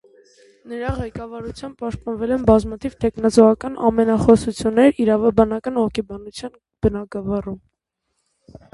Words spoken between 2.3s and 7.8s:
են բազմաթիվ թեկնածուական ատենախոսություններ իրավաբանական հոգեբանության բնագավառում։